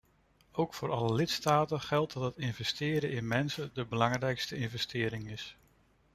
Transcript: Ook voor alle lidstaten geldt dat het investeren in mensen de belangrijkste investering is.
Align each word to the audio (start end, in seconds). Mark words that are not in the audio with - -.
Ook 0.51 0.73
voor 0.73 0.91
alle 0.91 1.13
lidstaten 1.13 1.81
geldt 1.81 2.13
dat 2.13 2.23
het 2.23 2.37
investeren 2.45 3.11
in 3.11 3.27
mensen 3.27 3.69
de 3.73 3.85
belangrijkste 3.85 4.55
investering 4.55 5.29
is. 5.31 5.55